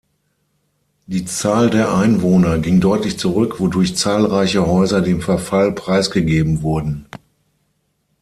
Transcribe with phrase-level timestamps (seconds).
[1.05, 7.05] Die Zahl der Einwohner ging deutlich zurück, wodurch zahlreiche Häuser dem Verfall preisgegeben wurden.